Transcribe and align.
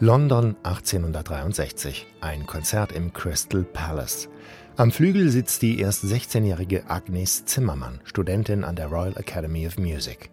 London 0.00 0.56
1863. 0.62 2.06
Ein 2.20 2.46
Konzert 2.46 2.92
im 2.92 3.14
Crystal 3.14 3.62
Palace. 3.62 4.28
Am 4.76 4.92
Flügel 4.92 5.30
sitzt 5.30 5.62
die 5.62 5.80
erst 5.80 6.04
16-jährige 6.04 6.90
Agnes 6.90 7.46
Zimmermann, 7.46 8.00
Studentin 8.04 8.62
an 8.62 8.76
der 8.76 8.88
Royal 8.88 9.16
Academy 9.16 9.66
of 9.66 9.78
Music. 9.78 10.28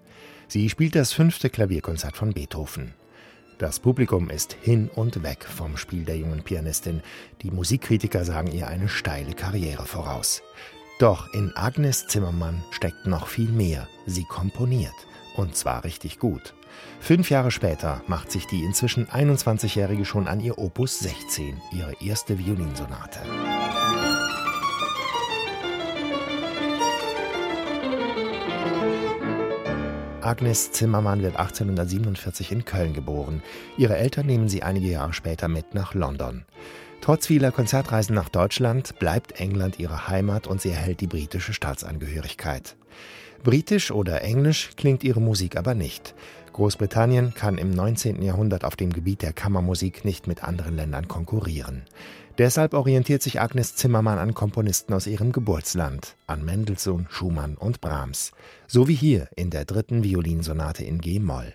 Sie 0.49 0.69
spielt 0.69 0.95
das 0.95 1.13
fünfte 1.13 1.49
Klavierkonzert 1.49 2.17
von 2.17 2.33
Beethoven. 2.33 2.93
Das 3.57 3.79
Publikum 3.79 4.29
ist 4.29 4.51
hin 4.51 4.89
und 4.93 5.23
weg 5.23 5.45
vom 5.45 5.77
Spiel 5.77 6.03
der 6.03 6.17
jungen 6.17 6.43
Pianistin. 6.43 7.01
Die 7.41 7.51
Musikkritiker 7.51 8.25
sagen 8.25 8.51
ihr 8.51 8.67
eine 8.67 8.89
steile 8.89 9.31
Karriere 9.31 9.85
voraus. 9.85 10.41
Doch 10.99 11.33
in 11.33 11.55
Agnes 11.55 12.07
Zimmermann 12.07 12.61
steckt 12.71 13.07
noch 13.07 13.27
viel 13.27 13.49
mehr. 13.49 13.87
Sie 14.07 14.25
komponiert. 14.25 14.93
Und 15.35 15.55
zwar 15.55 15.83
richtig 15.83 16.19
gut. 16.19 16.53
Fünf 16.99 17.29
Jahre 17.29 17.51
später 17.51 18.01
macht 18.07 18.31
sich 18.31 18.47
die 18.47 18.63
inzwischen 18.63 19.07
21-Jährige 19.07 20.05
schon 20.05 20.27
an 20.27 20.39
ihr 20.39 20.57
Opus 20.57 20.99
16, 20.99 21.61
ihre 21.71 21.93
erste 22.01 22.39
Violinsonate. 22.39 23.19
Agnes 30.21 30.71
Zimmermann 30.71 31.21
wird 31.21 31.35
1847 31.35 32.51
in 32.53 32.63
Köln 32.63 32.93
geboren. 32.93 33.43
Ihre 33.77 33.97
Eltern 33.97 34.25
nehmen 34.25 34.47
sie 34.47 34.63
einige 34.63 34.87
Jahre 34.87 35.13
später 35.13 35.49
mit 35.49 35.73
nach 35.73 35.93
London. 35.93 36.45
Trotz 37.01 37.27
vieler 37.27 37.51
Konzertreisen 37.51 38.15
nach 38.15 38.29
Deutschland 38.29 38.97
bleibt 38.97 39.33
England 39.33 39.77
ihre 39.77 40.07
Heimat 40.07 40.47
und 40.47 40.61
sie 40.61 40.69
erhält 40.69 41.01
die 41.01 41.07
britische 41.07 41.51
Staatsangehörigkeit. 41.51 42.77
Britisch 43.43 43.91
oder 43.91 44.21
Englisch 44.21 44.71
klingt 44.77 45.03
ihre 45.03 45.19
Musik 45.19 45.57
aber 45.57 45.75
nicht. 45.75 46.15
Großbritannien 46.53 47.33
kann 47.33 47.57
im 47.57 47.71
19. 47.71 48.21
Jahrhundert 48.21 48.63
auf 48.63 48.77
dem 48.77 48.93
Gebiet 48.93 49.21
der 49.21 49.33
Kammermusik 49.33 50.05
nicht 50.05 50.27
mit 50.27 50.43
anderen 50.43 50.75
Ländern 50.77 51.07
konkurrieren. 51.07 51.83
Deshalb 52.37 52.73
orientiert 52.73 53.21
sich 53.21 53.41
Agnes 53.41 53.75
Zimmermann 53.75 54.17
an 54.17 54.33
Komponisten 54.33 54.93
aus 54.93 55.07
ihrem 55.07 55.31
Geburtsland, 55.31 56.15
an 56.25 56.45
Mendelssohn, 56.45 57.07
Schumann 57.09 57.55
und 57.55 57.81
Brahms, 57.81 58.31
so 58.65 58.87
wie 58.87 58.95
hier 58.95 59.27
in 59.35 59.49
der 59.49 59.65
dritten 59.65 60.03
Violinsonate 60.03 60.83
in 60.83 61.01
G-Moll. 61.01 61.53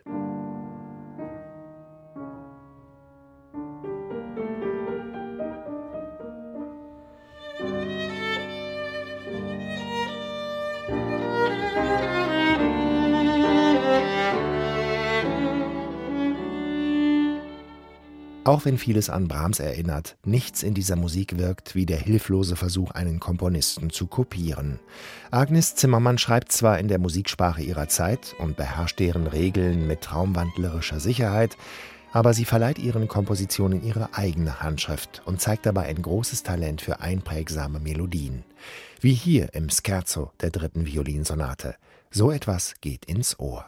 Auch 18.48 18.64
wenn 18.64 18.78
vieles 18.78 19.10
an 19.10 19.28
Brahms 19.28 19.60
erinnert, 19.60 20.16
nichts 20.24 20.62
in 20.62 20.72
dieser 20.72 20.96
Musik 20.96 21.36
wirkt 21.36 21.74
wie 21.74 21.84
der 21.84 21.98
hilflose 21.98 22.56
Versuch, 22.56 22.92
einen 22.92 23.20
Komponisten 23.20 23.90
zu 23.90 24.06
kopieren. 24.06 24.78
Agnes 25.30 25.74
Zimmermann 25.74 26.16
schreibt 26.16 26.50
zwar 26.50 26.78
in 26.78 26.88
der 26.88 26.98
Musiksprache 26.98 27.60
ihrer 27.60 27.88
Zeit 27.88 28.34
und 28.38 28.56
beherrscht 28.56 29.00
deren 29.00 29.26
Regeln 29.26 29.86
mit 29.86 30.00
traumwandlerischer 30.00 30.98
Sicherheit, 30.98 31.58
aber 32.10 32.32
sie 32.32 32.46
verleiht 32.46 32.78
ihren 32.78 33.06
Kompositionen 33.06 33.84
ihre 33.84 34.14
eigene 34.14 34.62
Handschrift 34.62 35.20
und 35.26 35.42
zeigt 35.42 35.66
dabei 35.66 35.82
ein 35.82 36.00
großes 36.00 36.42
Talent 36.42 36.80
für 36.80 37.00
einprägsame 37.00 37.80
Melodien. 37.80 38.44
Wie 38.98 39.12
hier 39.12 39.52
im 39.52 39.68
Scherzo 39.68 40.32
der 40.40 40.48
dritten 40.48 40.86
Violinsonate. 40.86 41.74
So 42.10 42.30
etwas 42.30 42.76
geht 42.80 43.04
ins 43.04 43.38
Ohr. 43.38 43.66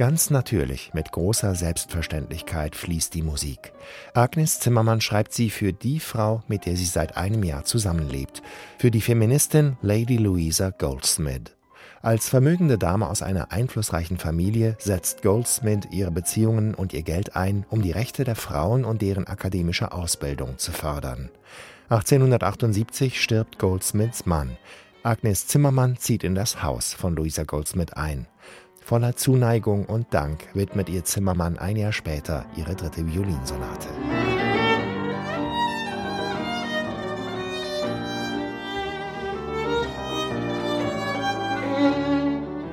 Ganz 0.00 0.30
natürlich, 0.30 0.94
mit 0.94 1.12
großer 1.12 1.54
Selbstverständlichkeit 1.54 2.74
fließt 2.74 3.12
die 3.12 3.20
Musik. 3.20 3.74
Agnes 4.14 4.58
Zimmermann 4.58 5.02
schreibt 5.02 5.34
sie 5.34 5.50
für 5.50 5.74
die 5.74 6.00
Frau, 6.00 6.42
mit 6.48 6.64
der 6.64 6.74
sie 6.74 6.86
seit 6.86 7.18
einem 7.18 7.42
Jahr 7.42 7.66
zusammenlebt, 7.66 8.40
für 8.78 8.90
die 8.90 9.02
Feministin 9.02 9.76
Lady 9.82 10.16
Louisa 10.16 10.70
Goldsmith. 10.70 11.54
Als 12.00 12.30
vermögende 12.30 12.78
Dame 12.78 13.10
aus 13.10 13.20
einer 13.20 13.52
einflussreichen 13.52 14.16
Familie 14.16 14.74
setzt 14.78 15.20
Goldsmith 15.20 15.88
ihre 15.90 16.10
Beziehungen 16.10 16.74
und 16.74 16.94
ihr 16.94 17.02
Geld 17.02 17.36
ein, 17.36 17.66
um 17.68 17.82
die 17.82 17.92
Rechte 17.92 18.24
der 18.24 18.36
Frauen 18.36 18.86
und 18.86 19.02
deren 19.02 19.26
akademische 19.26 19.92
Ausbildung 19.92 20.56
zu 20.56 20.72
fördern. 20.72 21.28
1878 21.90 23.20
stirbt 23.20 23.58
Goldsmiths 23.58 24.24
Mann. 24.24 24.56
Agnes 25.02 25.46
Zimmermann 25.46 25.98
zieht 25.98 26.24
in 26.24 26.34
das 26.34 26.62
Haus 26.62 26.94
von 26.94 27.16
Louisa 27.16 27.44
Goldsmith 27.44 27.92
ein. 27.92 28.26
Voller 28.90 29.14
Zuneigung 29.14 29.84
und 29.84 30.12
Dank 30.12 30.48
widmet 30.52 30.88
ihr 30.88 31.04
Zimmermann 31.04 31.56
ein 31.56 31.76
Jahr 31.76 31.92
später 31.92 32.44
ihre 32.56 32.74
dritte 32.74 33.06
Violinsonate. 33.06 33.86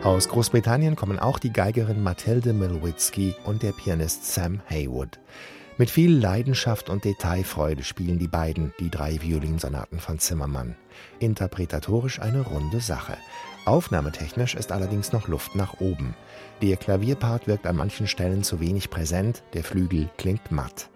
Aus 0.01 0.27
Großbritannien 0.27 0.95
kommen 0.95 1.19
auch 1.19 1.37
die 1.37 1.53
Geigerin 1.53 2.01
Mathilde 2.01 2.51
Milwitzki 2.53 3.35
und 3.43 3.61
der 3.61 3.73
Pianist 3.73 4.25
Sam 4.25 4.61
Haywood. 4.71 5.19
Mit 5.79 5.91
viel 5.91 6.17
Leidenschaft 6.17 6.89
und 6.89 7.05
Detailfreude 7.05 7.83
spielen 7.83 8.17
die 8.17 8.27
beiden 8.27 8.73
die 8.79 8.89
drei 8.89 9.21
Violinsonaten 9.21 9.99
von 9.99 10.17
Zimmermann. 10.17 10.75
Interpretatorisch 11.19 12.19
eine 12.19 12.41
runde 12.41 12.79
Sache. 12.79 13.15
Aufnahmetechnisch 13.65 14.55
ist 14.55 14.71
allerdings 14.71 15.11
noch 15.11 15.27
Luft 15.27 15.53
nach 15.53 15.79
oben. 15.79 16.15
Der 16.63 16.77
Klavierpart 16.77 17.45
wirkt 17.45 17.67
an 17.67 17.75
manchen 17.75 18.07
Stellen 18.07 18.41
zu 18.41 18.59
wenig 18.59 18.89
präsent, 18.89 19.43
der 19.53 19.63
Flügel 19.63 20.09
klingt 20.17 20.51
matt. 20.51 20.89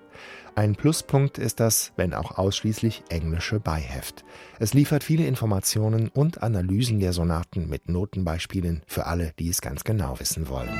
Ein 0.55 0.75
Pluspunkt 0.75 1.37
ist 1.37 1.59
das, 1.59 1.93
wenn 1.95 2.15
auch 2.15 2.39
ausschließlich 2.39 3.03
englische 3.09 3.59
Beiheft. 3.59 4.25
Es 4.59 4.73
liefert 4.73 5.03
viele 5.03 5.27
Informationen 5.27 6.09
und 6.09 6.41
Analysen 6.41 6.99
der 6.99 7.13
Sonaten 7.13 7.69
mit 7.69 7.87
Notenbeispielen 7.87 8.81
für 8.87 9.05
alle, 9.05 9.33
die 9.37 9.49
es 9.49 9.61
ganz 9.61 9.83
genau 9.83 10.19
wissen 10.19 10.49
wollen. 10.49 10.79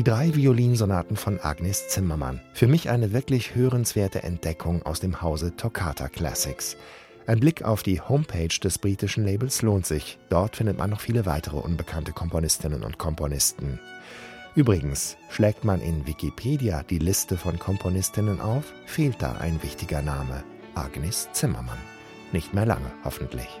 Die 0.00 0.04
drei 0.04 0.34
Violinsonaten 0.34 1.14
von 1.14 1.38
Agnes 1.40 1.88
Zimmermann. 1.88 2.40
Für 2.54 2.66
mich 2.66 2.88
eine 2.88 3.12
wirklich 3.12 3.54
hörenswerte 3.54 4.22
Entdeckung 4.22 4.82
aus 4.86 4.98
dem 4.98 5.20
Hause 5.20 5.54
Toccata 5.56 6.08
Classics. 6.08 6.78
Ein 7.26 7.38
Blick 7.38 7.64
auf 7.64 7.82
die 7.82 8.00
Homepage 8.00 8.48
des 8.48 8.78
britischen 8.78 9.26
Labels 9.26 9.60
lohnt 9.60 9.84
sich. 9.84 10.18
Dort 10.30 10.56
findet 10.56 10.78
man 10.78 10.88
noch 10.88 11.00
viele 11.00 11.26
weitere 11.26 11.58
unbekannte 11.58 12.12
Komponistinnen 12.12 12.82
und 12.82 12.96
Komponisten. 12.96 13.78
Übrigens, 14.54 15.18
schlägt 15.28 15.66
man 15.66 15.82
in 15.82 16.06
Wikipedia 16.06 16.82
die 16.82 16.98
Liste 16.98 17.36
von 17.36 17.58
Komponistinnen 17.58 18.40
auf, 18.40 18.72
fehlt 18.86 19.20
da 19.20 19.32
ein 19.32 19.62
wichtiger 19.62 20.00
Name. 20.00 20.44
Agnes 20.74 21.28
Zimmermann. 21.34 21.76
Nicht 22.32 22.54
mehr 22.54 22.64
lange, 22.64 22.90
hoffentlich. 23.04 23.60